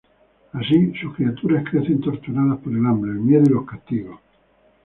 Así, 0.53 0.93
sus 0.99 1.13
criaturas 1.15 1.63
crecen 1.69 2.01
torturadas 2.01 2.57
por 2.57 2.73
el 2.73 2.83
hambre, 2.87 3.11
el 3.11 3.19
miedo 3.19 3.43
y 3.45 3.49
los 3.53 3.67
castigos. 3.67 4.19